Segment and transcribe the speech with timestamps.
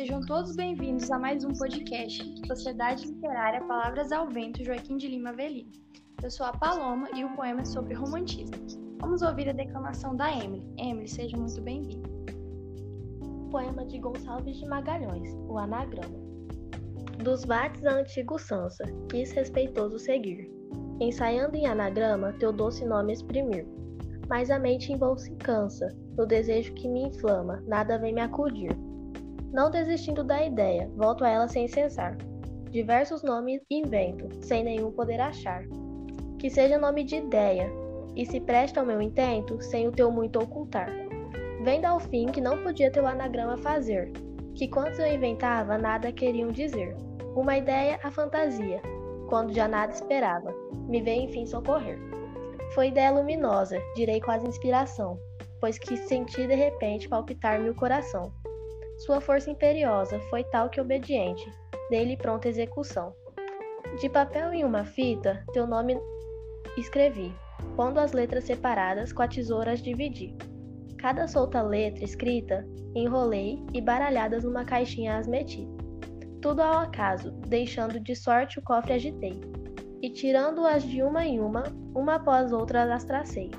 [0.00, 5.30] Sejam todos bem-vindos a mais um podcast Sociedade Literária Palavras ao Vento Joaquim de Lima
[5.30, 5.70] Velino.
[6.22, 8.56] Eu sou a Paloma e o poema é sobre romantismo.
[8.98, 10.66] Vamos ouvir a declamação da Emily.
[10.78, 12.08] Emily, seja muito bem-vinda.
[13.50, 16.18] Poema de Gonçalves de Magalhães, o anagrama.
[17.22, 20.50] Dos vates a antigo Sansa, quis respeitoso seguir,
[20.98, 23.66] ensaiando em anagrama teu doce nome exprimir.
[24.30, 28.22] Mas a mente em voo se cansa, no desejo que me inflama, nada vem me
[28.22, 28.74] acudir.
[29.52, 32.16] Não desistindo da ideia, volto a ela sem cessar.
[32.70, 35.64] Diversos nomes invento, sem nenhum poder achar.
[36.38, 37.68] Que seja nome de ideia,
[38.14, 40.88] e se presta ao meu intento, sem o teu muito ocultar.
[41.62, 44.12] Vendo ao fim que não podia teu anagrama fazer,
[44.54, 46.96] que quantos eu inventava nada queriam dizer.
[47.34, 48.80] Uma ideia a fantasia,
[49.28, 50.54] quando já nada esperava,
[50.88, 51.98] me veio enfim socorrer.
[52.74, 55.18] Foi ideia luminosa, direi quase inspiração,
[55.60, 58.32] pois que senti de repente palpitar-me o coração.
[59.00, 61.50] Sua força imperiosa foi tal que obediente,
[61.88, 63.14] dei-lhe pronta execução.
[63.98, 65.98] De papel em uma fita, teu nome
[66.76, 67.34] escrevi,
[67.76, 70.36] pondo as letras separadas com a tesoura as dividi.
[70.98, 75.66] Cada solta letra escrita, enrolei e baralhadas numa caixinha as meti.
[76.42, 79.40] Tudo ao acaso, deixando de sorte o cofre agitei,
[80.02, 81.62] e tirando-as de uma em uma,
[81.94, 83.50] uma após outra as tracei.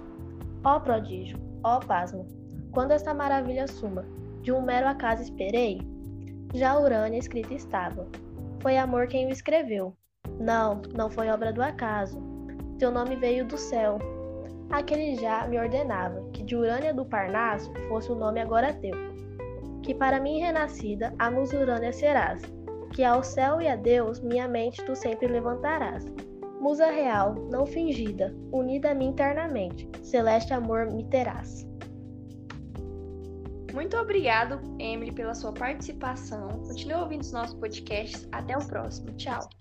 [0.64, 2.28] Ó prodígio, Ó pasmo!
[2.72, 4.06] Quando esta maravilha suma,
[4.42, 5.82] de um mero acaso esperei?
[6.54, 8.08] Já Urânia escrita estava.
[8.60, 9.96] Foi amor quem o escreveu.
[10.40, 12.20] Não, não foi obra do acaso.
[12.80, 14.00] Teu nome veio do céu.
[14.72, 18.96] Aquele já me ordenava que de Urânia do Parnaso fosse o nome agora teu.
[19.84, 22.42] Que para mim renascida a musa Urânia serás,
[22.94, 26.06] que ao céu e a Deus minha mente tu sempre levantarás.
[26.60, 31.71] Musa real, não fingida, unida a mim internamente, celeste amor me terás.
[33.74, 36.50] Muito obrigado, Emily, pela sua participação.
[36.50, 38.28] Continue ouvindo os nossos podcasts.
[38.32, 39.12] Até o próximo.
[39.14, 39.61] Tchau.